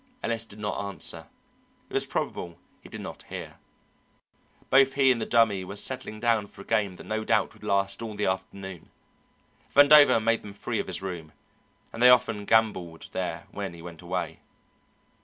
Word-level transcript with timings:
Ellis 0.23 0.47
did 0.47 0.57
not 0.57 0.83
answer; 0.83 1.27
it 1.87 1.93
was 1.93 2.07
probable 2.07 2.57
he 2.81 2.89
did 2.89 3.01
not 3.01 3.21
hear. 3.29 3.57
Both 4.71 4.93
he 4.93 5.11
and 5.11 5.21
the 5.21 5.27
Dummy 5.27 5.63
were 5.63 5.75
settling 5.75 6.19
down 6.19 6.47
for 6.47 6.61
a 6.63 6.65
game 6.65 6.95
that 6.95 7.05
no 7.05 7.23
doubt 7.23 7.53
would 7.53 7.63
last 7.63 8.01
all 8.01 8.15
the 8.15 8.25
afternoon. 8.25 8.89
Vandover 9.71 10.19
made 10.19 10.41
them 10.41 10.53
free 10.53 10.79
of 10.79 10.87
his 10.87 11.03
room, 11.03 11.33
and 11.93 12.01
they 12.01 12.09
often 12.09 12.45
gambled 12.45 13.09
there 13.11 13.45
when 13.51 13.75
he 13.75 13.83
was 13.83 14.01
away. 14.01 14.39